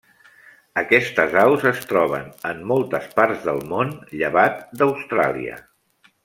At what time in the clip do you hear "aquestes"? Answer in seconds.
0.81-1.35